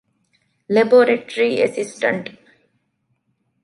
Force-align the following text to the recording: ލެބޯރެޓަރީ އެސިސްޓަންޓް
ލެބޯރެޓަރީ 0.73 1.47
އެސިސްޓަންޓް 1.61 2.29